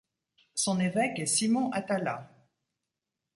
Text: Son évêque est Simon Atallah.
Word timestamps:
Son 0.55 0.79
évêque 0.79 1.19
est 1.19 1.25
Simon 1.27 1.71
Atallah. 1.73 2.27